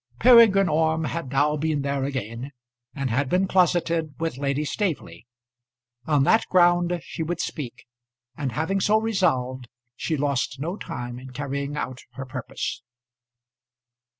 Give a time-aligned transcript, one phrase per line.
[0.19, 2.49] Peregrine Orme had now been there again,
[2.95, 5.27] and had been closeted With Lady Staveley.
[6.07, 7.85] On that ground she would speak,
[8.35, 12.81] and having so resolved she lost no time in carrying out her purpose.